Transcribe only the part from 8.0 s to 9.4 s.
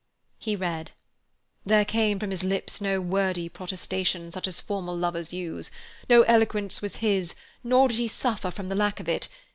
suffer from the lack of it.